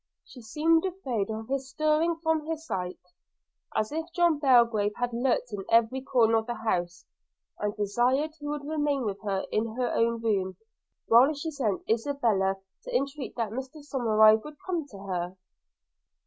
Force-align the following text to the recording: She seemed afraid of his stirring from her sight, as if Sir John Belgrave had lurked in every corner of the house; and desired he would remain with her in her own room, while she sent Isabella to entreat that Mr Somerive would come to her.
She 0.25 0.41
seemed 0.41 0.83
afraid 0.83 1.29
of 1.29 1.47
his 1.47 1.69
stirring 1.69 2.15
from 2.23 2.47
her 2.47 2.57
sight, 2.57 2.97
as 3.75 3.91
if 3.91 4.07
Sir 4.07 4.13
John 4.15 4.39
Belgrave 4.39 4.95
had 4.95 5.13
lurked 5.13 5.53
in 5.53 5.63
every 5.69 6.01
corner 6.01 6.37
of 6.39 6.47
the 6.47 6.55
house; 6.55 7.05
and 7.59 7.75
desired 7.75 8.31
he 8.39 8.47
would 8.47 8.65
remain 8.65 9.05
with 9.05 9.21
her 9.21 9.45
in 9.51 9.75
her 9.75 9.93
own 9.93 10.19
room, 10.19 10.57
while 11.05 11.31
she 11.35 11.51
sent 11.51 11.83
Isabella 11.87 12.55
to 12.83 12.95
entreat 12.97 13.35
that 13.35 13.51
Mr 13.51 13.83
Somerive 13.85 14.43
would 14.43 14.57
come 14.65 14.87
to 14.87 14.97
her. 15.05 15.37